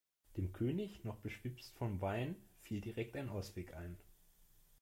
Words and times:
Dem 0.35 0.51
König, 0.51 1.03
noch 1.03 1.17
beschwipst 1.17 1.75
vom 1.77 2.01
Wein, 2.01 2.35
fiel 2.63 2.81
direkt 2.81 3.15
ein 3.15 3.29
Ausweg 3.29 3.75
ein. 3.75 3.97